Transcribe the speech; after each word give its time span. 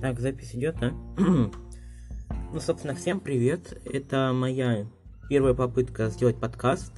Так, 0.00 0.20
запись 0.20 0.54
идет, 0.54 0.76
да? 0.80 0.92
ну, 1.18 2.60
собственно, 2.60 2.94
всем 2.94 3.18
привет. 3.18 3.80
Это 3.84 4.30
моя 4.32 4.86
первая 5.28 5.54
попытка 5.54 6.08
сделать 6.08 6.36
подкаст. 6.36 6.92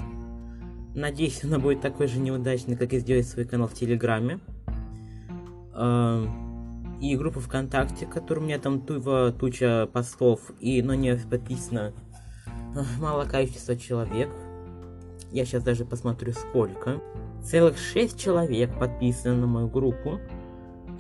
Надеюсь, 0.95 1.43
она 1.43 1.59
будет 1.59 1.81
такой 1.81 2.09
же 2.09 2.19
неудачной, 2.19 2.77
как 2.77 2.93
и 2.93 2.99
сделать 2.99 3.27
свой 3.27 3.47
канал 3.47 3.69
в 3.69 3.75
Телеграме. 3.75 4.39
А, 5.73 6.27
и 7.01 7.17
группа 7.17 7.41
ВКонтакте, 7.41 8.05
которая 8.05 8.45
у 8.45 8.47
меня 8.47 8.59
там 8.59 8.83
тува 8.83 9.33
туча 9.33 9.89
постов, 9.91 10.51
и 10.61 10.83
на 10.83 10.93
нее 10.93 11.19
подписано 11.31 11.95
мало 13.01 13.25
количество 13.25 13.77
человек. 13.77 14.29
Я 15.33 15.47
сейчас 15.47 15.63
даже 15.63 15.87
посмотрю 15.87 16.35
сколько. 16.35 17.01
Целых 17.43 17.79
6 17.79 18.21
человек 18.21 18.79
подписано 18.79 19.37
на 19.37 19.47
мою 19.47 19.69
группу. 19.69 20.21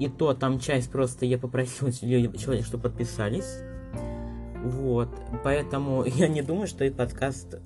И 0.01 0.09
то 0.09 0.33
там 0.33 0.59
часть 0.59 0.91
просто 0.91 1.27
я 1.27 1.39
попросил 1.39 1.93
человек, 1.93 2.65
чтобы 2.65 2.85
подписались. 2.85 3.59
Вот. 4.65 5.11
Поэтому 5.45 6.05
я 6.07 6.27
не 6.27 6.43
думаю, 6.43 6.67
что 6.67 6.85
и 6.85 6.91
подкаст 6.91 7.61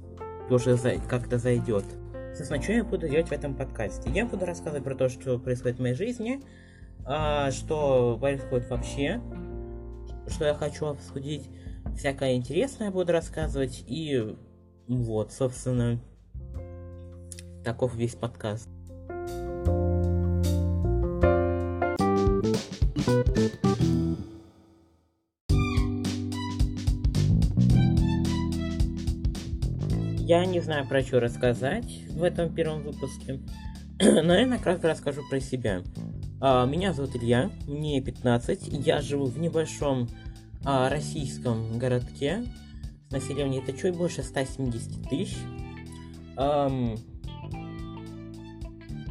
тоже 0.48 0.76
как-то 1.08 1.38
зайдет. 1.38 1.84
Собственно, 2.36 2.60
что 2.60 2.72
я 2.72 2.84
буду 2.84 3.08
делать 3.08 3.28
в 3.28 3.32
этом 3.32 3.54
подкасте? 3.54 4.10
Я 4.10 4.26
буду 4.26 4.44
рассказывать 4.44 4.82
про 4.82 4.96
то, 4.96 5.08
что 5.08 5.38
происходит 5.38 5.78
в 5.78 5.80
моей 5.80 5.94
жизни, 5.94 6.42
а, 7.06 7.52
что 7.52 8.18
происходит 8.20 8.68
вообще, 8.68 9.20
что 10.26 10.44
я 10.44 10.54
хочу 10.54 10.86
обсудить, 10.86 11.48
всякое 11.96 12.34
интересное 12.34 12.90
буду 12.90 13.12
рассказывать, 13.12 13.84
и 13.86 14.36
вот, 14.88 15.32
собственно, 15.32 16.00
таков 17.62 17.94
весь 17.94 18.16
подкаст. 18.16 18.68
Я 30.34 30.46
не 30.46 30.58
знаю, 30.58 30.84
про 30.84 31.00
что 31.00 31.20
рассказать 31.20 31.86
в 32.10 32.24
этом 32.24 32.52
первом 32.52 32.82
выпуске, 32.82 33.38
но 34.00 34.34
я 34.34 34.44
накратко 34.48 34.88
расскажу 34.88 35.22
про 35.30 35.38
себя. 35.38 35.84
А, 36.40 36.66
меня 36.66 36.92
зовут 36.92 37.14
Илья, 37.14 37.52
мне 37.68 38.00
15, 38.00 38.66
я 38.84 39.00
живу 39.00 39.26
в 39.26 39.38
небольшом 39.38 40.08
а, 40.64 40.88
российском 40.88 41.78
городке 41.78 42.42
с 43.08 43.12
населением 43.12 43.62
это 43.62 43.78
чуть 43.78 43.96
больше 43.96 44.24
170 44.24 45.08
тысяч. 45.08 45.36
Что 46.34 46.96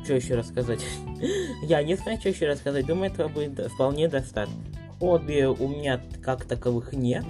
еще 0.09 0.35
рассказать? 0.35 0.81
Я 1.63 1.83
не 1.83 1.95
знаю, 1.95 2.19
что 2.19 2.27
еще 2.27 2.49
рассказать. 2.49 2.85
Думаю, 2.85 3.13
этого 3.13 3.29
будет 3.29 3.71
вполне 3.71 4.09
достаточно. 4.09 4.61
Хобби 4.99 5.45
у 5.45 5.69
меня 5.69 6.01
как 6.21 6.43
таковых 6.43 6.91
нет. 6.91 7.23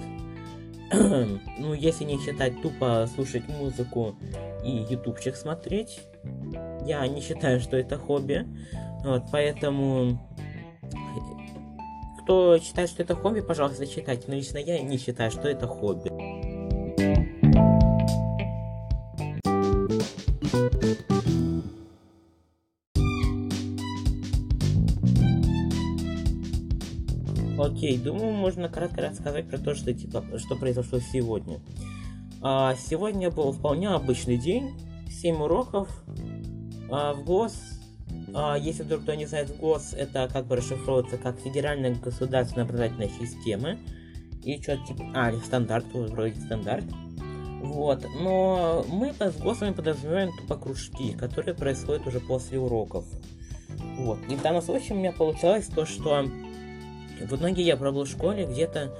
ну, 1.59 1.73
если 1.73 2.03
не 2.03 2.19
считать 2.19 2.61
тупо 2.61 3.09
слушать 3.13 3.47
музыку 3.47 4.15
и 4.63 4.85
ютубчик 4.89 5.35
смотреть, 5.35 6.01
я 6.85 7.07
не 7.07 7.21
считаю, 7.21 7.59
что 7.59 7.77
это 7.77 7.97
хобби. 7.97 8.45
Вот, 9.03 9.23
поэтому 9.31 10.19
кто 12.23 12.57
считает, 12.59 12.89
что 12.89 13.03
это 13.03 13.15
хобби, 13.15 13.41
пожалуйста, 13.41 13.85
читайте. 13.87 14.25
Но 14.27 14.35
лично 14.35 14.57
я 14.57 14.81
не 14.81 14.97
считаю, 14.97 15.31
что 15.31 15.47
это 15.47 15.67
хобби. 15.67 16.09
Окей, 27.83 27.97
думаю, 27.97 28.31
можно 28.31 28.69
кратко 28.69 29.01
рассказать 29.01 29.49
про 29.49 29.57
то, 29.57 29.75
что, 29.75 29.93
типа, 29.93 30.23
что 30.37 30.55
произошло 30.55 30.99
сегодня. 30.99 31.59
А, 32.41 32.75
сегодня 32.75 33.29
был 33.29 33.51
вполне 33.51 33.89
обычный 33.89 34.37
день, 34.37 34.71
7 35.09 35.43
уроков. 35.43 35.89
А, 36.89 37.13
в 37.13 37.25
ГОС, 37.25 37.53
а, 38.33 38.55
если 38.57 38.83
вдруг 38.83 39.01
кто 39.01 39.15
не 39.15 39.25
знает, 39.25 39.57
ГОС 39.57 39.91
это 39.91 40.29
как 40.31 40.45
бы 40.45 40.55
расшифровывается 40.55 41.17
как 41.17 41.41
Федеральная 41.41 41.93
государственная 41.93 42.63
образовательная 42.63 43.11
система. 43.19 43.75
И 44.45 44.61
что-то 44.61 44.85
типа... 44.87 45.03
А, 45.13 45.33
стандарт, 45.45 45.85
вроде 45.93 46.39
стандарт. 46.39 46.85
Вот, 47.61 48.05
но 48.21 48.85
мы 48.87 49.13
с 49.19 49.35
ГОСами 49.41 49.73
подразумеваем 49.73 50.31
тупо 50.37 50.55
кружки, 50.55 51.11
которые 51.19 51.53
происходят 51.53 52.07
уже 52.07 52.21
после 52.21 52.59
уроков. 52.59 53.03
Вот, 53.97 54.19
и 54.29 54.35
в 54.35 54.41
данном 54.41 54.61
случае 54.61 54.95
у 54.95 54.99
меня 54.99 55.11
получалось 55.11 55.65
то, 55.67 55.85
что 55.85 56.25
в 57.25 57.35
итоге 57.35 57.63
я 57.63 57.77
пробыл 57.77 58.05
в 58.05 58.09
школе 58.09 58.45
где-то, 58.45 58.95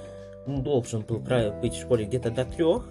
ну, 0.46 0.62
должен 0.62 1.02
был 1.02 1.20
быть 1.62 1.74
в 1.74 1.82
школе 1.82 2.06
где-то 2.06 2.32
до 2.32 2.46
трех, 2.46 2.90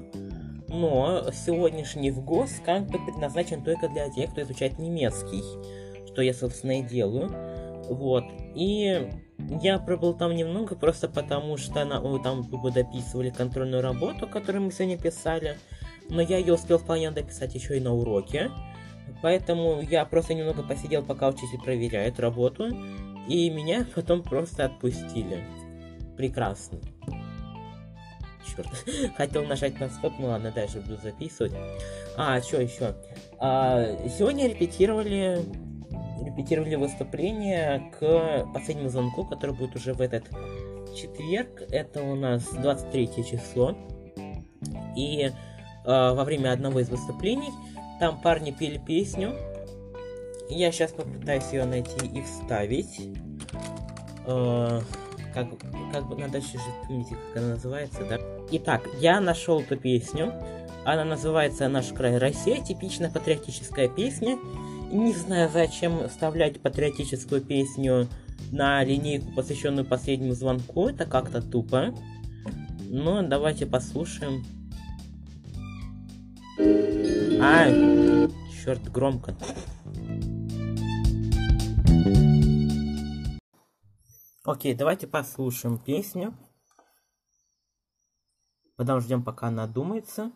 но 0.68 1.30
сегодняшний 1.32 2.10
в 2.10 2.24
ГОС 2.24 2.60
как 2.64 2.86
бы 2.86 2.98
предназначен 3.04 3.62
только 3.62 3.88
для 3.88 4.08
тех, 4.08 4.30
кто 4.30 4.42
изучает 4.42 4.78
немецкий, 4.78 5.42
что 6.06 6.22
я, 6.22 6.32
собственно, 6.32 6.80
и 6.80 6.82
делаю. 6.82 7.30
Вот. 7.90 8.24
И 8.54 9.10
я 9.60 9.78
пробыл 9.78 10.14
там 10.14 10.34
немного, 10.34 10.74
просто 10.76 11.08
потому 11.08 11.56
что 11.56 11.84
на, 11.84 12.00
там 12.20 12.42
бы 12.42 12.70
дописывали 12.70 13.30
контрольную 13.30 13.82
работу, 13.82 14.26
которую 14.26 14.64
мы 14.64 14.72
сегодня 14.72 14.98
писали. 14.98 15.58
Но 16.08 16.22
я 16.22 16.38
ее 16.38 16.54
успел 16.54 16.78
вполне 16.78 17.10
дописать 17.10 17.54
еще 17.54 17.76
и 17.76 17.80
на 17.80 17.94
уроке. 17.94 18.50
Поэтому 19.22 19.80
я 19.82 20.04
просто 20.04 20.34
немного 20.34 20.62
посидел, 20.62 21.02
пока 21.02 21.28
учитель 21.28 21.60
проверяет 21.62 22.18
работу. 22.20 22.68
И 23.28 23.50
меня 23.50 23.86
потом 23.94 24.22
просто 24.22 24.66
отпустили. 24.66 25.44
Прекрасно. 26.16 26.78
Черт. 28.44 28.68
Хотел 29.16 29.44
нажать 29.44 29.78
на 29.80 29.88
стоп, 29.88 30.12
ну 30.18 30.26
ладно, 30.28 30.52
дальше 30.54 30.80
буду 30.80 30.96
записывать. 30.96 31.52
А, 32.16 32.40
что 32.40 32.60
еще? 32.60 32.94
А, 33.38 33.96
сегодня 34.08 34.48
репетировали 34.48 35.40
репетировали 36.24 36.76
выступление 36.76 37.90
к 37.98 38.46
последнему 38.54 38.88
звонку, 38.88 39.24
который 39.24 39.54
будет 39.54 39.76
уже 39.76 39.92
в 39.92 40.00
этот 40.00 40.24
четверг. 40.96 41.62
Это 41.70 42.02
у 42.02 42.14
нас 42.14 42.44
23 42.52 43.08
число. 43.24 43.76
И 44.96 45.24
э, 45.24 45.32
во 45.84 46.24
время 46.24 46.52
одного 46.52 46.80
из 46.80 46.88
выступлений 46.88 47.50
там 48.02 48.20
парни 48.20 48.50
пели 48.50 48.78
песню 48.84 49.32
я 50.48 50.72
сейчас 50.72 50.90
попытаюсь 50.90 51.52
ее 51.52 51.64
найти 51.66 52.04
и 52.04 52.20
вставить. 52.20 53.00
Э, 54.26 54.80
как, 55.32 55.48
как 55.92 56.08
бы 56.08 56.16
надо 56.16 56.38
еще 56.38 56.58
помните, 56.88 57.14
как 57.14 57.42
она 57.42 57.54
называется, 57.54 58.04
да? 58.04 58.18
Итак, 58.50 58.88
я 58.98 59.20
нашел 59.20 59.60
эту 59.60 59.76
песню. 59.76 60.32
Она 60.84 61.04
называется 61.04 61.68
«Наш 61.68 61.92
край 61.92 62.18
Россия», 62.18 62.60
типичная 62.60 63.08
патриотическая 63.08 63.88
песня. 63.88 64.36
Не 64.90 65.12
знаю, 65.12 65.48
зачем 65.48 66.08
вставлять 66.08 66.60
патриотическую 66.60 67.40
песню 67.40 68.08
на 68.50 68.82
линейку, 68.82 69.32
посвященную 69.32 69.86
последнему 69.86 70.34
звонку. 70.34 70.88
Это 70.88 71.06
как-то 71.06 71.40
тупо. 71.40 71.94
Но 72.90 73.22
давайте 73.22 73.64
послушаем. 73.64 74.44
А, 77.44 77.66
черт, 78.64 78.88
громко. 78.92 79.36
Окей, 84.44 84.74
давайте 84.74 85.08
послушаем 85.08 85.78
песню. 85.78 86.34
Потом 88.76 89.00
ждем, 89.00 89.24
пока 89.24 89.48
она 89.48 89.66
думается. 89.66 90.30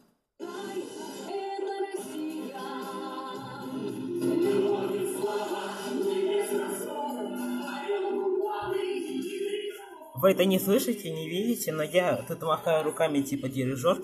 Вы 10.17 10.33
это 10.33 10.45
не 10.45 10.59
слышите, 10.59 11.13
не 11.13 11.29
видите, 11.29 11.71
но 11.71 11.85
я 11.85 12.17
тут 12.27 12.43
махаю 12.43 12.83
руками 12.83 13.21
типа 13.21 13.49
дирижер. 13.49 14.03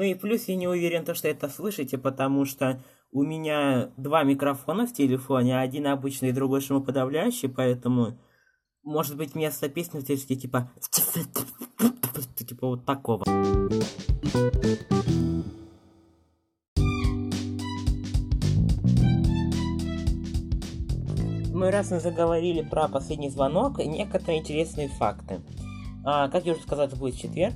Ну 0.00 0.06
и 0.06 0.14
плюс 0.14 0.48
я 0.48 0.56
не 0.56 0.66
уверен, 0.66 1.04
то, 1.04 1.14
что 1.14 1.28
это 1.28 1.50
слышите, 1.50 1.98
потому 1.98 2.46
что 2.46 2.82
у 3.12 3.22
меня 3.22 3.90
два 3.98 4.22
микрофона 4.22 4.86
в 4.86 4.94
телефоне, 4.94 5.60
один 5.60 5.88
обычный, 5.88 6.32
другой 6.32 6.62
шумоподавляющий, 6.62 7.50
поэтому, 7.50 8.18
может 8.82 9.18
быть, 9.18 9.34
вместо 9.34 9.68
песни 9.68 9.98
вы 9.98 10.06
слышите, 10.06 10.36
типа, 10.36 10.70
типа 12.34 12.66
вот 12.66 12.86
такого. 12.86 13.24
Мы 21.52 21.70
раз 21.70 21.90
мы 21.90 22.00
заговорили 22.00 22.62
про 22.62 22.88
последний 22.88 23.28
звонок 23.28 23.78
и 23.80 23.86
некоторые 23.86 24.38
интересные 24.38 24.88
факты. 24.88 25.42
А, 26.06 26.30
как 26.30 26.46
я 26.46 26.54
уже 26.54 26.62
сказал, 26.62 26.86
это 26.86 26.96
будет 26.96 27.16
четверг. 27.16 27.52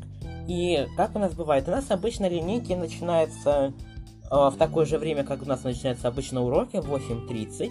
И 0.48 0.86
как 0.96 1.16
у 1.16 1.18
нас 1.18 1.34
бывает? 1.34 1.68
У 1.68 1.70
нас 1.70 1.90
обычно 1.90 2.28
линейки 2.28 2.72
начинаются 2.72 3.72
в 4.30 4.54
такое 4.58 4.84
же 4.84 4.98
время, 4.98 5.22
как 5.22 5.42
у 5.42 5.46
нас 5.46 5.64
начинаются 5.64 6.08
обычно 6.08 6.42
уроки, 6.42 6.76
8.30. 6.76 7.70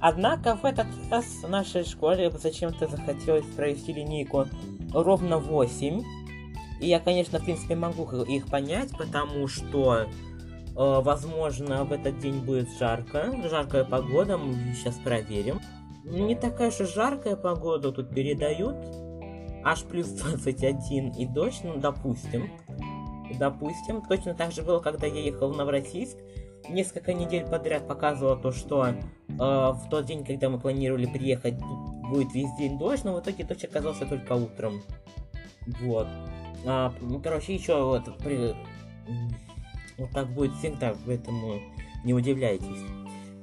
Однако 0.00 0.56
в 0.56 0.64
этот 0.64 0.86
раз 1.10 1.24
в 1.42 1.48
нашей 1.48 1.84
школе 1.84 2.30
зачем-то 2.30 2.86
захотелось 2.86 3.46
провести 3.56 3.92
линейку 3.92 4.46
ровно 4.92 5.38
8. 5.38 6.02
И 6.80 6.86
я, 6.86 7.00
конечно, 7.00 7.40
в 7.40 7.44
принципе, 7.44 7.74
могу 7.74 8.04
их 8.22 8.46
понять, 8.46 8.90
потому 8.96 9.48
что, 9.48 10.02
э, 10.02 10.06
возможно, 10.76 11.84
в 11.84 11.92
этот 11.92 12.20
день 12.20 12.38
будет 12.38 12.68
жарко. 12.78 13.34
Жаркая 13.50 13.84
погода, 13.84 14.38
мы 14.38 14.74
сейчас 14.74 14.94
проверим. 14.96 15.60
Не 16.04 16.36
такая 16.36 16.70
же 16.70 16.86
жаркая 16.86 17.34
погода 17.34 17.90
тут 17.90 18.10
передают. 18.10 18.76
Аж 19.68 19.82
плюс 19.82 20.06
21 20.06 21.10
и 21.10 21.26
дождь, 21.26 21.60
ну, 21.62 21.76
допустим. 21.76 22.50
Допустим. 23.38 24.00
Точно 24.00 24.32
так 24.32 24.50
же 24.50 24.62
было, 24.62 24.80
когда 24.80 25.06
я 25.06 25.20
ехал 25.20 25.52
в 25.52 25.56
Новороссийск. 25.58 26.16
Несколько 26.70 27.12
недель 27.12 27.44
подряд 27.44 27.86
показывало 27.86 28.38
то, 28.38 28.50
что 28.50 28.86
э, 28.86 28.94
в 29.28 29.82
тот 29.90 30.06
день, 30.06 30.24
когда 30.24 30.48
мы 30.48 30.58
планировали 30.58 31.04
приехать, 31.04 31.56
будет 32.08 32.32
весь 32.32 32.50
день 32.56 32.78
дождь, 32.78 33.04
но 33.04 33.14
в 33.14 33.20
итоге 33.20 33.44
дождь 33.44 33.66
оказался 33.66 34.06
только 34.06 34.32
утром. 34.32 34.80
Вот. 35.82 36.06
А, 36.64 36.94
ну, 37.02 37.20
короче, 37.20 37.54
еще 37.54 37.84
вот, 37.84 38.04
при... 38.20 38.54
вот 39.98 40.10
так 40.12 40.32
будет 40.32 40.54
всегда, 40.54 40.94
поэтому 41.04 41.60
не 42.04 42.14
удивляйтесь. 42.14 42.86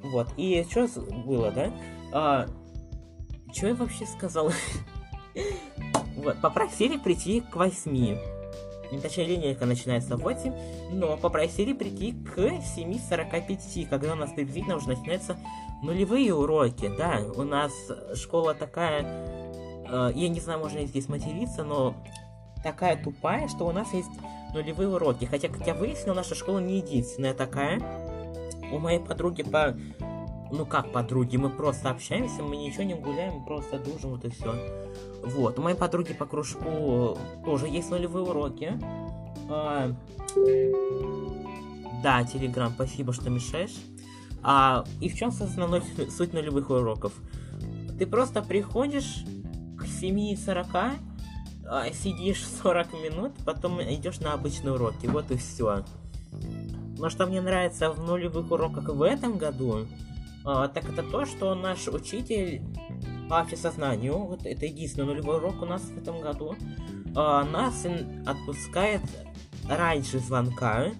Вот. 0.01 0.29
И 0.37 0.65
что 0.71 0.87
было, 1.23 1.51
да? 1.51 1.71
А, 2.11 2.47
что 3.53 3.67
я 3.67 3.75
вообще 3.75 4.07
сказал? 4.07 4.51
попросили 6.41 6.97
прийти 6.97 7.41
к 7.41 7.55
восьми. 7.55 8.17
Точнее, 9.01 9.25
линейка 9.25 9.65
начинается 9.65 10.15
в 10.15 10.21
8, 10.21 10.53
но 10.91 11.17
попросили 11.17 11.73
прийти 11.73 12.13
к 12.13 12.37
7.45, 12.37 13.87
когда 13.87 14.13
у 14.13 14.15
нас 14.15 14.31
приблизительно 14.31 14.77
уже 14.77 14.89
начинаются 14.89 15.37
нулевые 15.81 16.33
уроки. 16.33 16.91
Да, 16.97 17.21
у 17.35 17.43
нас 17.43 17.71
школа 18.13 18.53
такая, 18.53 19.03
э, 19.89 20.11
я 20.13 20.29
не 20.29 20.39
знаю, 20.39 20.59
можно 20.59 20.79
ли 20.79 20.87
здесь 20.87 21.09
материться, 21.09 21.63
но 21.63 21.95
такая 22.63 23.01
тупая, 23.01 23.47
что 23.47 23.67
у 23.67 23.71
нас 23.71 23.91
есть 23.93 24.11
нулевые 24.53 24.89
уроки. 24.89 25.25
Хотя, 25.25 25.49
как 25.49 25.65
я 25.67 25.73
выяснил, 25.73 26.13
наша 26.13 26.35
школа 26.35 26.59
не 26.59 26.77
единственная 26.77 27.33
такая. 27.33 27.81
У 28.71 28.79
моей 28.79 28.99
подруги 28.99 29.43
по... 29.43 29.75
Ну 30.51 30.65
как 30.65 30.91
подруги, 30.91 31.37
мы 31.37 31.49
просто 31.49 31.89
общаемся, 31.89 32.43
мы 32.43 32.55
ничего 32.57 32.83
не 32.83 32.93
гуляем, 32.93 33.43
просто 33.45 33.79
дружим, 33.79 34.11
вот 34.11 34.25
и 34.25 34.29
все. 34.29 34.53
Вот, 35.23 35.57
у 35.57 35.61
моей 35.61 35.75
подруги 35.75 36.13
по 36.13 36.25
кружку 36.25 37.17
тоже 37.43 37.67
есть 37.67 37.89
нулевые 37.89 38.25
уроки. 38.25 38.79
А... 39.49 39.91
Да, 42.03 42.23
Телеграм, 42.23 42.71
спасибо, 42.73 43.13
что 43.13 43.29
мешаешь. 43.29 43.75
А, 44.43 44.85
и 45.01 45.09
в 45.09 45.15
чем, 45.15 45.31
собственно, 45.31 45.81
суть 46.09 46.33
нулевых 46.33 46.69
уроков? 46.69 47.13
Ты 47.97 48.05
просто 48.05 48.43
приходишь 48.43 49.25
к 49.77 49.85
7.40 49.85 50.99
а, 51.67 51.91
сидишь 51.91 52.45
40 52.61 52.93
минут, 52.93 53.31
потом 53.43 53.81
идешь 53.81 54.19
на 54.19 54.33
обычные 54.33 54.73
уроки. 54.73 55.07
Вот 55.07 55.31
и 55.31 55.37
все. 55.37 55.83
Но 56.97 57.09
что 57.09 57.25
мне 57.25 57.41
нравится 57.41 57.91
в 57.91 57.99
нулевых 58.05 58.51
уроках 58.51 58.87
в 58.87 59.01
этом 59.01 59.37
году, 59.37 59.87
а, 60.45 60.67
так 60.67 60.89
это 60.89 61.03
то, 61.03 61.25
что 61.25 61.55
наш 61.55 61.87
учитель 61.87 62.61
по 63.29 63.39
общесознанию, 63.39 64.17
вот 64.17 64.45
это 64.45 64.65
единственный 64.65 65.05
нулевой 65.05 65.37
урок 65.37 65.61
у 65.61 65.65
нас 65.65 65.81
в 65.81 65.97
этом 65.97 66.21
году, 66.21 66.55
а, 67.15 67.43
нас 67.43 67.85
отпускает 68.25 69.01
раньше 69.67 70.19
звонка, 70.19 70.91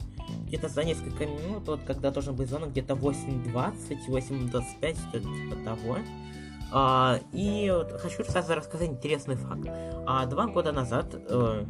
где-то 0.48 0.70
за 0.70 0.84
несколько 0.84 1.26
минут, 1.26 1.68
вот 1.68 1.82
когда 1.86 2.12
должен 2.12 2.36
быть 2.36 2.50
звонок, 2.50 2.72
где-то 2.72 2.94
8.20, 2.94 4.08
8.25, 4.08 4.98
что-то 5.10 5.20
типа 5.20 5.56
того. 5.64 5.98
А, 6.72 7.20
и 7.32 7.72
вот 7.72 7.92
хочу 8.00 8.24
сразу 8.24 8.56
рассказать 8.56 8.90
интересный 8.90 9.36
факт. 9.36 9.68
А, 10.06 10.26
два 10.26 10.48
года 10.48 10.72
назад, 10.72 11.08
э, 11.14 11.66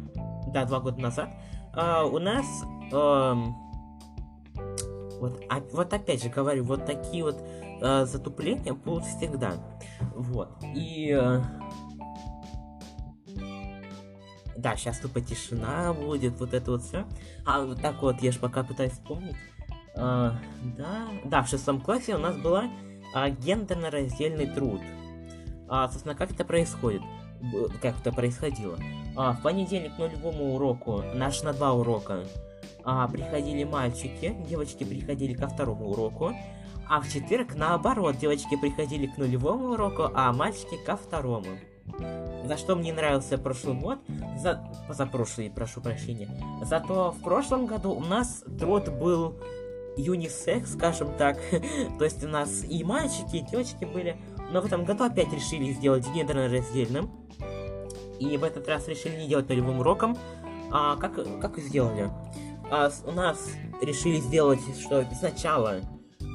да, 0.48 0.64
два 0.64 0.80
года 0.80 1.00
назад, 1.00 1.30
э, 1.74 2.02
у 2.02 2.18
нас, 2.18 2.46
э, 2.92 3.34
вот, 5.20 5.42
а, 5.48 5.60
вот 5.72 5.92
опять 5.92 6.22
же 6.22 6.28
говорю, 6.28 6.64
вот 6.64 6.86
такие 6.86 7.24
вот 7.24 7.36
э, 7.80 8.04
затупления 8.06 8.74
будут 8.74 9.04
всегда. 9.04 9.54
Вот. 10.14 10.50
И... 10.74 11.10
Э, 11.12 11.42
да, 14.56 14.76
сейчас 14.76 14.98
тупо 14.98 15.20
тишина 15.20 15.92
будет, 15.92 16.38
вот 16.40 16.54
это 16.54 16.70
вот 16.72 16.82
все. 16.82 17.04
А 17.44 17.62
вот 17.62 17.80
так 17.80 18.02
вот, 18.02 18.20
я 18.22 18.32
же 18.32 18.38
пока 18.38 18.64
пытаюсь 18.64 18.92
вспомнить. 18.92 19.36
А, 19.94 20.36
да, 20.76 21.08
да, 21.24 21.42
в 21.42 21.48
шестом 21.48 21.80
классе 21.80 22.14
у 22.14 22.18
нас 22.18 22.36
была 22.36 22.64
а, 23.14 23.30
гендерно-раздельный 23.30 24.46
труд. 24.46 24.80
А, 25.68 25.88
собственно, 25.88 26.14
как 26.14 26.30
это 26.32 26.44
происходит? 26.44 27.02
Как 27.82 27.98
это 28.00 28.12
происходило? 28.12 28.78
А, 29.16 29.32
в 29.32 29.42
понедельник 29.42 29.96
к 29.96 29.98
нулевому 29.98 30.54
уроку, 30.54 31.02
наш 31.14 31.42
на 31.42 31.52
два 31.52 31.72
урока, 31.72 32.24
а, 32.84 33.08
приходили 33.08 33.64
мальчики, 33.64 34.36
девочки 34.48 34.84
приходили 34.84 35.34
ко 35.34 35.48
второму 35.48 35.90
уроку, 35.90 36.34
а 36.88 37.00
в 37.00 37.08
четверг 37.12 37.54
наоборот, 37.54 38.18
девочки 38.18 38.56
приходили 38.56 39.06
к 39.06 39.16
нулевому 39.18 39.70
уроку, 39.70 40.10
а 40.14 40.32
мальчики 40.32 40.76
ко 40.84 40.96
второму. 40.96 41.58
За 42.44 42.56
что 42.56 42.76
мне 42.76 42.92
нравился 42.92 43.38
прошлый 43.38 43.74
год, 43.74 43.98
за... 44.38 44.62
позапрошлый, 44.86 45.50
прошу 45.50 45.80
прощения. 45.80 46.28
Зато 46.62 47.10
в 47.10 47.20
прошлом 47.22 47.66
году 47.66 47.92
у 47.92 48.00
нас 48.00 48.44
труд 48.58 48.88
был 48.88 49.34
юнисекс, 49.96 50.74
скажем 50.74 51.12
так. 51.16 51.38
То 51.98 52.04
есть 52.04 52.22
у 52.22 52.28
нас 52.28 52.64
и 52.64 52.84
мальчики, 52.84 53.36
и 53.36 53.40
девочки 53.40 53.84
были. 53.84 54.16
Но 54.52 54.60
в 54.60 54.66
этом 54.66 54.84
году 54.84 55.04
опять 55.04 55.32
решили 55.32 55.72
сделать 55.72 56.06
гендерно 56.14 56.48
раздельным. 56.48 57.10
И 58.20 58.36
в 58.36 58.44
этот 58.44 58.68
раз 58.68 58.86
решили 58.86 59.16
не 59.16 59.28
делать 59.28 59.48
нулевым 59.48 59.80
уроком. 59.80 60.16
А 60.70 60.96
как, 60.96 61.40
как 61.40 61.58
сделали? 61.58 62.10
А, 62.70 62.90
у 63.04 63.12
нас 63.12 63.50
решили 63.82 64.16
сделать, 64.16 64.60
что 64.80 65.04
сначала 65.18 65.80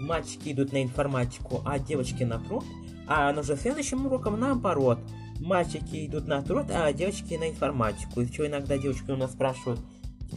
мальчики 0.01 0.51
идут 0.51 0.71
на 0.74 0.83
информатику, 0.83 1.62
а 1.65 1.80
девочки 1.80 2.24
на 2.24 2.39
труд. 2.39 2.63
А 3.07 3.33
уже 3.38 3.56
следующим 3.56 4.06
уроком 4.06 4.39
наоборот. 4.39 5.00
Мальчики 5.39 6.06
идут 6.06 6.27
на 6.27 6.42
труд, 6.42 6.65
а 6.69 6.92
девочки 6.94 7.33
на 7.33 7.50
информатику. 7.50 8.21
И 8.21 8.31
что 8.31 8.48
иногда 8.48 8.77
девочки 8.77 9.12
у 9.12 9.17
нас 9.17 9.31
спрашивают, 9.31 9.79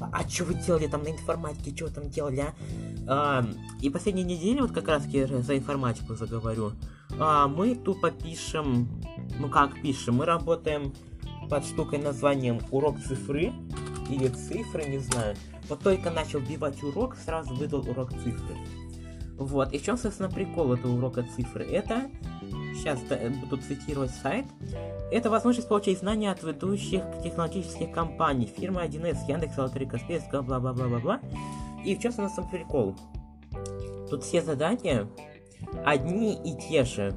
а 0.00 0.28
что 0.28 0.44
вы 0.44 0.54
делали 0.54 0.86
там 0.86 1.02
на 1.02 1.08
информатике, 1.08 1.74
что 1.76 1.86
вы 1.86 1.90
там 1.92 2.10
делали, 2.10 2.40
а? 2.40 2.54
а 3.06 3.46
и 3.80 3.90
последние 3.90 4.24
недели, 4.24 4.60
вот 4.60 4.72
как 4.72 4.88
раз 4.88 5.04
за 5.04 5.56
информатику 5.56 6.14
заговорю, 6.14 6.72
а, 7.18 7.46
мы 7.46 7.76
тупо 7.76 8.10
пишем, 8.10 8.88
ну 9.38 9.48
как 9.48 9.80
пишем, 9.80 10.16
мы 10.16 10.24
работаем 10.24 10.92
под 11.48 11.64
штукой 11.64 11.98
названием 11.98 12.60
урок 12.70 12.98
цифры, 13.00 13.52
или 14.08 14.28
цифры, 14.28 14.84
не 14.84 14.98
знаю. 14.98 15.36
Вот 15.68 15.80
только 15.80 16.10
начал 16.10 16.40
вбивать 16.40 16.82
урок, 16.82 17.16
сразу 17.16 17.54
выдал 17.54 17.88
урок 17.88 18.10
цифры. 18.10 18.56
Вот, 19.36 19.72
и 19.72 19.78
в 19.78 19.84
чем, 19.84 19.96
собственно, 19.96 20.30
прикол 20.30 20.74
этого 20.74 20.96
урока 20.96 21.24
цифры? 21.34 21.64
Это, 21.64 22.10
сейчас 22.74 23.00
буду 23.40 23.56
цитировать 23.62 24.10
сайт, 24.10 24.46
это 25.10 25.30
возможность 25.30 25.68
получить 25.68 25.98
знания 25.98 26.30
от 26.30 26.42
ведущих 26.42 27.02
технологических 27.22 27.90
компаний, 27.90 28.46
фирмы 28.46 28.82
1С, 28.84 29.28
Яндекс, 29.28 29.58
Лотерей 29.58 29.88
Каспийска, 29.88 30.42
бла-бла-бла-бла-бла. 30.42 31.20
И 31.84 31.94
в 31.96 32.00
чем, 32.00 32.12
собственно, 32.12 32.48
прикол? 32.48 32.96
Тут 34.08 34.22
все 34.22 34.42
задания 34.42 35.08
одни 35.84 36.34
и 36.34 36.56
те 36.56 36.84
же. 36.84 37.12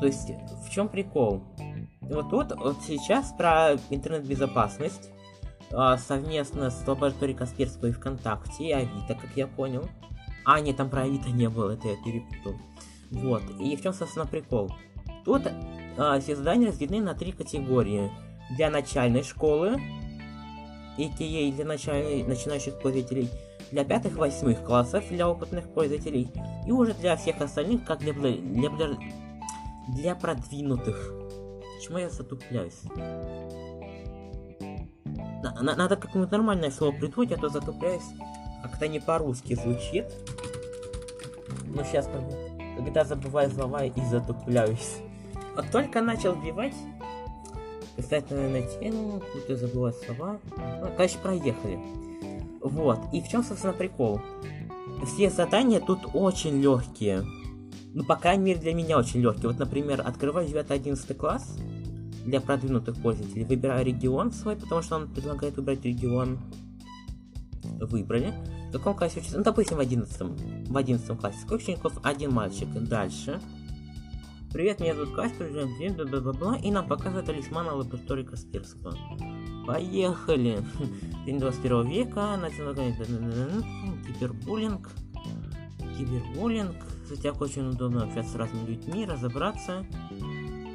То 0.00 0.06
есть, 0.06 0.30
в 0.66 0.70
чем 0.70 0.88
прикол? 0.88 1.42
Вот 2.00 2.30
тут, 2.30 2.52
вот 2.56 2.76
сейчас 2.86 3.32
про 3.32 3.74
интернет-безопасность 3.90 5.10
а, 5.72 5.96
совместно 5.96 6.70
с 6.70 6.86
лабораторией 6.86 7.36
Касперского 7.36 7.88
и 7.88 7.92
ВКонтакте, 7.92 8.64
и 8.64 8.72
Авито, 8.72 9.14
как 9.14 9.30
я 9.36 9.46
понял. 9.46 9.88
А, 10.44 10.60
нет, 10.60 10.76
там 10.76 10.90
про 10.90 11.02
Авито 11.02 11.30
не 11.30 11.48
было, 11.48 11.72
это 11.72 11.88
я 11.88 11.96
перепутал. 11.96 12.54
Вот, 13.10 13.42
и 13.60 13.76
в 13.76 13.82
чем, 13.82 13.92
собственно, 13.92 14.26
прикол? 14.26 14.70
Тут 15.24 15.42
а, 15.96 16.20
все 16.20 16.36
задания 16.36 16.68
разделены 16.68 17.02
на 17.02 17.14
три 17.14 17.32
категории. 17.32 18.10
Для 18.56 18.70
начальной 18.70 19.22
школы, 19.22 19.80
а.к.а. 20.98 21.52
для 21.52 21.64
началь... 21.64 22.24
начинающих 22.26 22.78
пользователей, 22.78 23.30
для 23.70 23.84
пятых-восьмых 23.84 24.62
классов, 24.62 25.04
для 25.08 25.28
опытных 25.28 25.72
пользователей, 25.72 26.30
и 26.66 26.70
уже 26.70 26.92
для 26.94 27.16
всех 27.16 27.40
остальных, 27.40 27.84
как 27.84 28.00
для, 28.00 28.12
для, 28.12 28.68
для, 28.68 28.98
для 29.88 30.14
продвинутых. 30.14 31.12
Почему 31.76 31.98
я 31.98 32.10
затупляюсь? 32.10 32.80
Надо 35.60 35.96
какое-нибудь 35.96 36.32
нормальное 36.32 36.70
слово 36.70 36.92
придумать, 36.92 37.32
а 37.32 37.36
то 37.36 37.48
затупляюсь. 37.48 38.02
Как-то 38.64 38.88
не 38.88 38.98
по-русски 38.98 39.54
звучит. 39.54 40.06
Ну, 41.66 41.84
сейчас, 41.84 42.08
когда 42.76 43.04
забываю 43.04 43.50
слова 43.50 43.84
и 43.84 43.92
затупляюсь. 44.10 44.96
Вот 45.54 45.70
только 45.70 46.00
начал 46.00 46.34
вбивать, 46.34 46.74
писать, 47.96 48.30
наверное, 48.30 48.62
тему, 48.62 49.20
какую-то 49.20 49.56
забывать 49.56 49.96
слова. 50.06 50.38
Ну, 50.56 50.88
короче, 50.96 51.18
проехали. 51.18 51.78
Вот. 52.62 53.00
И 53.12 53.20
в 53.20 53.28
чем, 53.28 53.44
собственно, 53.44 53.74
прикол? 53.74 54.18
все 55.04 55.28
задания 55.28 55.78
тут 55.80 56.00
очень 56.14 56.62
легкие. 56.62 57.22
Ну, 57.92 58.02
по 58.02 58.16
крайней 58.16 58.44
мере, 58.44 58.60
для 58.60 58.72
меня 58.72 58.98
очень 58.98 59.20
легкие. 59.20 59.48
Вот, 59.48 59.58
например, 59.58 60.00
открываю 60.02 60.48
9-11 60.48 61.14
класс 61.14 61.58
для 62.24 62.40
продвинутых 62.40 62.96
пользователей. 63.02 63.44
Выбираю 63.44 63.84
регион 63.84 64.32
свой, 64.32 64.56
потому 64.56 64.80
что 64.80 64.96
он 64.96 65.08
предлагает 65.08 65.58
выбрать 65.58 65.84
регион. 65.84 66.38
Выбрали. 67.62 68.32
В 68.74 68.78
каком 68.78 68.96
классе 68.96 69.20
учиться? 69.20 69.38
Ну, 69.38 69.44
допустим, 69.44 69.76
в 69.76 69.80
11 69.80 70.68
В 70.68 70.76
11 70.76 71.20
классе. 71.20 71.38
Сколько 71.38 71.62
учеников? 71.62 71.92
Один 72.02 72.32
мальчик. 72.32 72.68
Дальше. 72.74 73.40
Привет, 74.52 74.80
меня 74.80 74.96
зовут 74.96 75.14
Каспер, 75.14 75.48
бла 75.94 76.20
бла 76.20 76.32
бла 76.32 76.56
и 76.56 76.72
нам 76.72 76.88
показывает 76.88 77.26
талисмана 77.26 77.72
лаборатории 77.72 78.24
Касперского. 78.24 78.96
Поехали! 79.64 80.64
День 81.24 81.38
21 81.38 81.88
века, 81.88 82.36
национальный 82.36 82.96
кибербуллинг. 84.06 84.90
Кибербуллинг. 85.96 86.76
В 87.04 87.14
сетях 87.14 87.40
очень 87.40 87.68
удобно 87.68 88.02
общаться 88.02 88.32
с 88.32 88.36
разными 88.36 88.70
людьми, 88.70 89.06
разобраться. 89.06 89.86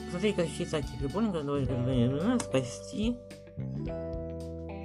Посмотри, 0.05 0.31
как 0.31 0.45
защититься 0.45 0.77
от 0.77 0.85
кибербуллинга, 0.85 2.39
спасти. 2.39 3.17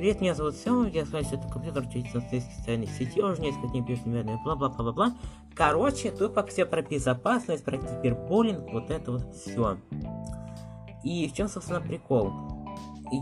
Привет, 0.05 0.21
меня 0.21 0.35
зовут 0.35 0.57
Сема, 0.57 0.87
я 0.91 1.07
знаю, 1.07 1.25
что 1.25 1.37
это 1.37 1.49
компьютер 1.49 1.83
учитель 1.83 2.11
на 2.13 2.21
социальных 2.21 2.91
сетей, 2.91 3.23
уже 3.23 3.41
несколько 3.41 3.69
дней 3.69 3.83
пишу, 3.83 4.03
наверное, 4.05 4.39
бла-бла-бла-бла-бла. 4.45 5.15
Короче, 5.55 6.11
тупо 6.11 6.45
все 6.45 6.67
про 6.67 6.83
безопасность, 6.83 7.65
про 7.65 7.79
кибербуллинг, 7.79 8.71
вот 8.71 8.91
это 8.91 9.13
вот 9.13 9.35
все. 9.35 9.79
И 11.03 11.27
в 11.27 11.33
чем, 11.33 11.49
собственно, 11.49 11.81
прикол? 11.81 12.35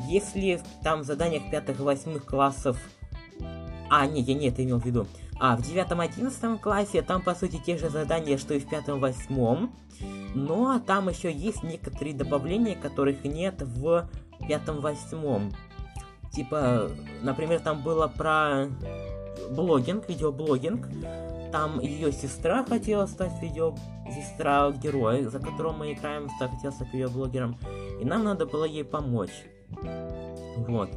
Если 0.08 0.60
там 0.82 1.02
в 1.02 1.04
заданиях 1.04 1.52
пятых-восьмых 1.52 2.24
классов... 2.24 2.76
А, 3.88 4.04
нет, 4.08 4.26
я 4.26 4.34
не 4.34 4.48
это 4.48 4.64
имел 4.64 4.80
в 4.80 4.84
виду. 4.84 5.06
А, 5.38 5.56
в 5.56 5.62
девятом-одиннадцатом 5.62 6.58
классе 6.58 7.02
там, 7.02 7.22
по 7.22 7.36
сути, 7.36 7.62
те 7.64 7.78
же 7.78 7.90
задания, 7.90 8.36
что 8.38 8.54
и 8.54 8.58
в 8.58 8.68
пятом-восьмом. 8.68 9.72
Но 10.34 10.80
там 10.80 11.10
еще 11.10 11.32
есть 11.32 11.62
некоторые 11.62 12.16
добавления, 12.16 12.74
которых 12.74 13.22
нет 13.22 13.62
в 13.62 14.08
пятом-восьмом. 14.48 15.52
Типа, 16.32 16.90
например, 17.22 17.60
там 17.60 17.82
было 17.82 18.08
про 18.08 18.68
блогинг, 19.50 20.08
видеоблогинг. 20.08 20.88
Там 21.52 21.80
ее 21.80 22.12
сестра 22.12 22.64
хотела 22.64 23.06
стать 23.06 23.40
видео... 23.42 23.74
Сестра 24.10 24.70
героя, 24.72 25.28
за 25.30 25.38
которого 25.38 25.72
мы 25.72 25.92
играем, 25.92 26.28
хотела 26.38 26.70
стать 26.72 26.92
видеоблогером. 26.92 27.56
И 28.00 28.04
нам 28.04 28.24
надо 28.24 28.46
было 28.46 28.64
ей 28.64 28.84
помочь. 28.84 29.44
Вот. 30.56 30.90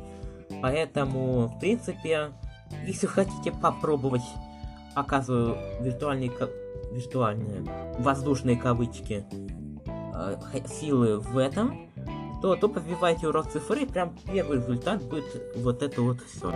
Поэтому, 0.61 1.47
в 1.47 1.59
принципе, 1.59 2.31
если 2.85 3.07
хотите 3.07 3.51
попробовать, 3.51 4.23
показываю 4.95 5.57
виртуальные, 5.81 6.31
виртуальные 6.91 7.63
воздушные 7.99 8.57
кавычки 8.57 9.25
э, 9.85 10.37
силы 10.67 11.19
в 11.19 11.37
этом, 11.37 11.89
то 12.45 12.55
тупо 12.55 12.77
вбивайте 12.79 13.27
урок 13.27 13.49
цифры, 13.49 13.81
и 13.81 13.85
прям 13.87 14.15
первый 14.31 14.59
результат 14.59 15.03
будет 15.03 15.25
вот 15.55 15.81
это 15.81 15.99
вот 16.03 16.19
все. 16.21 16.51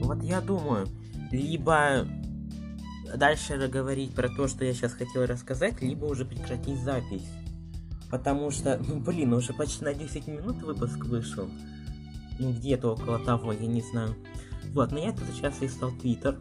Вот 0.00 0.22
я 0.24 0.40
думаю, 0.40 0.88
либо 1.30 2.04
дальше 3.14 3.68
говорить 3.68 4.12
про 4.12 4.28
то, 4.28 4.48
что 4.48 4.64
я 4.64 4.74
сейчас 4.74 4.94
хотел 4.94 5.24
рассказать, 5.24 5.80
либо 5.80 6.06
уже 6.06 6.24
прекратить 6.24 6.82
запись. 6.82 7.30
Потому 8.10 8.50
что, 8.50 8.76
ну 8.88 8.98
блин, 8.98 9.34
уже 9.34 9.52
почти 9.52 9.84
на 9.84 9.94
10 9.94 10.26
минут 10.26 10.60
выпуск 10.64 11.04
вышел. 11.04 11.48
Ну 12.40 12.50
где-то 12.50 12.94
около 12.94 13.20
того, 13.20 13.52
я 13.52 13.66
не 13.68 13.82
знаю. 13.82 14.16
Вот, 14.74 14.92
но 14.92 14.98
я 14.98 15.12
тут 15.12 15.24
сейчас 15.32 15.60
листал 15.60 15.90
Твиттер. 15.92 16.38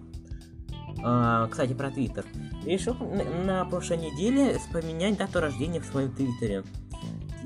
А, 1.04 1.48
кстати, 1.48 1.74
про 1.74 1.92
Твиттер. 1.92 2.26
Решил 2.66 2.96
на, 2.96 3.66
прошлой 3.66 3.98
неделе 3.98 4.58
поменять 4.72 5.18
дату 5.18 5.40
рождения 5.40 5.80
в 5.80 5.86
своем 5.86 6.12
Твиттере. 6.14 6.64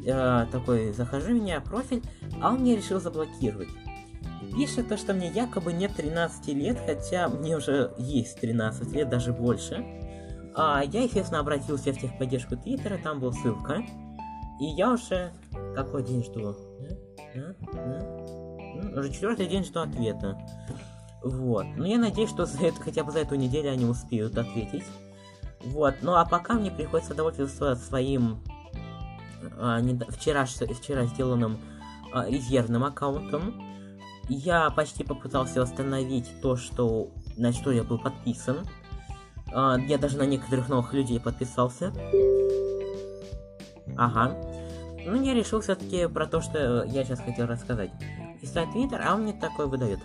А, 0.07 0.45
такой, 0.47 0.91
захожу 0.93 1.27
в 1.27 1.41
меня 1.41 1.61
профиль, 1.61 2.03
а 2.41 2.51
он 2.51 2.59
мне 2.59 2.75
решил 2.75 2.99
заблокировать. 2.99 3.69
Пишет 4.55 4.87
то, 4.87 4.97
что 4.97 5.13
мне 5.13 5.29
якобы 5.29 5.73
нет 5.73 5.95
13 5.95 6.47
лет, 6.49 6.77
хотя 6.85 7.27
мне 7.27 7.57
уже 7.57 7.93
есть 7.97 8.39
13 8.39 8.91
лет, 8.93 9.09
даже 9.09 9.33
больше. 9.33 9.83
А, 10.55 10.83
я, 10.83 11.03
естественно, 11.03 11.39
обратился 11.39 11.91
в 11.91 11.99
техподдержку 11.99 12.55
Твиттера, 12.55 12.97
там 12.97 13.19
была 13.19 13.33
ссылка. 13.33 13.83
И 14.59 14.65
я 14.65 14.93
уже... 14.93 15.33
Какой 15.75 16.03
день 16.03 16.23
жду? 16.23 16.55
А? 17.35 17.55
А? 17.73 18.14
Уже 18.97 19.11
четвертый 19.11 19.47
день 19.47 19.63
жду 19.63 19.81
ответа. 19.81 20.37
Вот. 21.23 21.65
Но 21.75 21.85
я 21.85 21.97
надеюсь, 21.97 22.29
что 22.29 22.45
за 22.45 22.67
это, 22.67 22.79
хотя 22.81 23.03
бы 23.03 23.11
за 23.11 23.19
эту 23.19 23.35
неделю 23.35 23.71
они 23.71 23.85
успеют 23.85 24.37
ответить. 24.37 24.83
Вот. 25.61 25.95
Ну 26.01 26.13
а 26.15 26.25
пока 26.25 26.53
мне 26.53 26.71
приходится 26.71 27.13
довольствоваться 27.13 27.75
своим 27.75 28.43
а, 29.57 29.79
не, 29.81 29.99
вчера, 30.09 30.45
вчера 30.45 31.05
сделанным 31.05 31.59
а, 32.13 32.29
резервным 32.29 32.83
аккаунтом 32.83 33.61
я 34.27 34.69
почти 34.71 35.03
попытался 35.03 35.61
восстановить 35.61 36.29
то, 36.41 36.55
что 36.55 37.11
на 37.37 37.53
что 37.53 37.71
я 37.71 37.83
был 37.83 37.99
подписан. 37.99 38.65
Uh, 39.53 39.79
я 39.85 39.97
даже 39.97 40.17
на 40.17 40.23
некоторых 40.23 40.67
новых 40.67 40.93
людей 40.93 41.19
подписался. 41.19 41.93
Ага. 43.95 44.35
Ну, 45.05 45.21
я 45.21 45.33
решил 45.33 45.61
все-таки 45.61 46.07
про 46.07 46.25
то, 46.25 46.41
что 46.41 46.83
я 46.83 47.05
сейчас 47.05 47.19
хотел 47.19 47.45
рассказать. 47.45 47.91
Листаю 48.45 48.67
Твиттер, 48.71 49.01
а 49.03 49.15
он 49.15 49.23
мне 49.23 49.33
такой 49.33 49.65
выдает. 49.65 49.99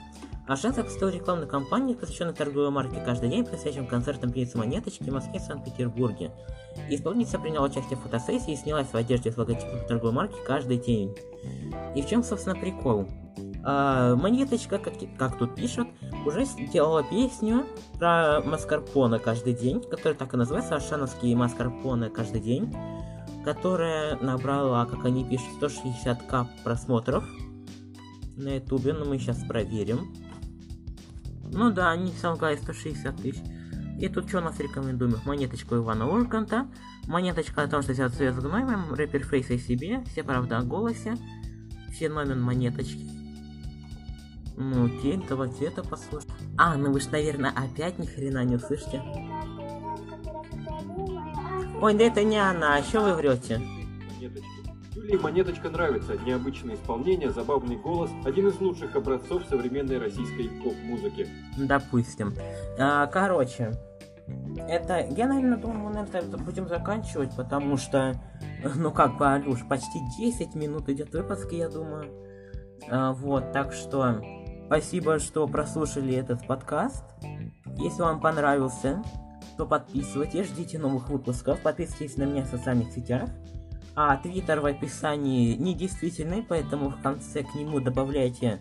Ашан 0.46 0.72
запустил 0.72 1.10
рекламную 1.10 1.46
кампанию, 1.46 1.94
посвященную 1.94 2.34
торговой 2.34 2.70
марке 2.70 2.98
«Каждый 3.04 3.28
день», 3.28 3.44
посвященную 3.44 3.86
концертам 3.86 4.32
певицы 4.32 4.56
Монеточки 4.56 5.10
в 5.10 5.12
Москве 5.12 5.36
и 5.36 5.38
Санкт-Петербурге. 5.38 6.32
Исполнительница 6.88 7.38
приняла 7.38 7.66
участие 7.66 7.98
в 7.98 8.02
фотосессии 8.02 8.54
и 8.54 8.56
снялась 8.56 8.88
в 8.88 8.96
одежде 8.96 9.30
с 9.30 9.36
логотипом 9.36 9.86
торговой 9.86 10.14
марки 10.14 10.36
«Каждый 10.46 10.78
день». 10.78 11.14
И 11.94 12.00
в 12.00 12.08
чем, 12.08 12.22
собственно, 12.22 12.56
прикол? 12.56 13.06
А, 13.62 14.16
Монеточка, 14.16 14.78
как, 14.78 14.94
как 15.18 15.38
тут 15.38 15.54
пишут, 15.54 15.88
уже 16.24 16.46
сделала 16.46 17.02
песню 17.02 17.66
про 17.98 18.40
маскарпоне 18.40 19.18
каждый 19.18 19.52
день, 19.52 19.82
которая 19.82 20.14
так 20.14 20.32
и 20.32 20.38
называется 20.38 20.76
«Ашановские 20.76 21.36
маскарпоне 21.36 22.08
каждый 22.08 22.40
день», 22.40 22.74
которая 23.44 24.16
набрала, 24.16 24.86
как 24.86 25.04
они 25.04 25.26
пишут, 25.26 25.48
160к 25.60 26.46
просмотров 26.64 27.22
на 28.40 28.56
ютубе, 28.56 28.92
но 28.92 29.04
мы 29.04 29.18
сейчас 29.18 29.44
проверим. 29.44 30.12
Ну 31.52 31.70
да, 31.70 31.90
они 31.90 32.12
солгали 32.12 32.56
160 32.56 33.16
тысяч. 33.16 33.42
И 33.98 34.08
тут 34.08 34.28
что 34.28 34.38
у 34.38 34.40
нас 34.42 34.58
рекомендуем? 34.58 35.16
Монеточку 35.26 35.76
Ивана 35.76 36.08
Урганта, 36.08 36.68
монеточка 37.06 37.62
о 37.62 37.68
том, 37.68 37.82
что 37.82 37.92
взят 37.92 38.14
связь 38.14 38.34
с 38.34 38.38
гномом, 38.38 38.94
рэпер 38.94 39.24
Фейс 39.24 39.50
о 39.50 39.58
себе, 39.58 40.02
все 40.10 40.22
правда 40.22 40.58
о 40.58 40.62
голосе, 40.62 41.16
феномен 41.90 42.40
монеточки, 42.40 43.20
ну 44.62 44.84
окей, 44.84 45.18
давайте 45.26 45.64
это 45.64 45.82
послушаем. 45.82 46.34
А, 46.58 46.76
ну 46.76 46.92
вы 46.92 47.00
ж, 47.00 47.06
наверное, 47.06 47.50
опять 47.50 47.98
ни 47.98 48.04
хрена 48.04 48.44
не 48.44 48.56
услышите. 48.56 49.02
Ой, 51.80 51.94
да 51.94 52.04
это 52.04 52.22
не 52.22 52.36
она, 52.36 52.76
а 52.76 52.82
что 52.82 53.00
вы 53.00 53.14
врете? 53.14 53.58
Юлии 55.00 55.16
Монеточка 55.16 55.70
нравится. 55.70 56.16
Необычное 56.18 56.74
исполнение, 56.74 57.30
забавный 57.30 57.76
голос. 57.76 58.10
Один 58.24 58.48
из 58.48 58.60
лучших 58.60 58.94
образцов 58.96 59.42
современной 59.48 59.98
российской 59.98 60.48
поп-музыки. 60.62 61.26
Допустим. 61.56 62.34
А, 62.78 63.06
короче, 63.06 63.72
это... 64.68 65.06
Я, 65.10 65.26
наверное, 65.26 65.56
думаю, 65.56 65.80
мы, 65.80 65.90
наверное, 65.90 66.38
будем 66.38 66.68
заканчивать, 66.68 67.34
потому 67.34 67.76
что... 67.76 68.20
Ну, 68.74 68.90
как 68.90 69.16
бы, 69.16 69.26
Алюш, 69.26 69.66
почти 69.66 70.00
10 70.18 70.54
минут 70.54 70.88
идет 70.90 71.12
выпуск, 71.14 71.50
я 71.52 71.68
думаю. 71.68 72.12
А, 72.90 73.12
вот, 73.12 73.52
так 73.52 73.72
что... 73.72 74.22
Спасибо, 74.66 75.18
что 75.18 75.48
прослушали 75.48 76.14
этот 76.14 76.46
подкаст. 76.46 77.04
Если 77.78 78.02
вам 78.02 78.20
понравился, 78.20 79.02
то 79.56 79.66
подписывайтесь, 79.66 80.46
ждите 80.46 80.78
новых 80.78 81.08
выпусков, 81.08 81.58
подписывайтесь 81.60 82.16
на 82.16 82.24
меня 82.24 82.44
в 82.44 82.46
социальных 82.46 82.92
сетях. 82.92 83.28
А 83.94 84.16
твиттер 84.16 84.60
в 84.60 84.66
описании 84.66 85.54
недействительный, 85.56 86.44
поэтому 86.46 86.90
в 86.90 87.02
конце 87.02 87.42
к 87.42 87.54
нему 87.54 87.80
добавляйте 87.80 88.60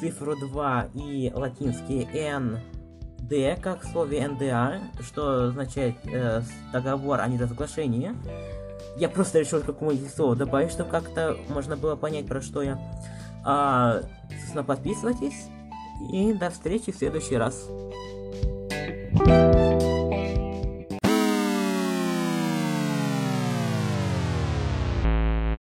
цифру 0.00 0.36
2 0.36 0.88
и 0.94 1.32
латинский 1.34 2.08
N, 2.12 2.58
как 3.60 3.82
в 3.82 3.90
слове 3.90 4.20
NDA, 4.20 4.80
что 5.02 5.48
означает 5.48 5.96
э, 6.04 6.42
договор 6.72 7.20
о 7.20 7.28
неразглашении. 7.28 8.12
Я 8.96 9.08
просто 9.08 9.40
решил 9.40 9.60
какое-нибудь 9.60 10.14
слово 10.14 10.36
добавить, 10.36 10.70
чтобы 10.70 10.90
как-то 10.90 11.36
можно 11.48 11.76
было 11.76 11.96
понять, 11.96 12.26
про 12.26 12.40
что 12.40 12.62
я. 12.62 12.78
А, 13.44 14.00
собственно, 14.30 14.64
подписывайтесь. 14.64 15.48
И 16.12 16.32
до 16.34 16.50
встречи 16.50 16.92
в 16.92 16.96
следующий 16.96 17.36
раз. 17.36 17.68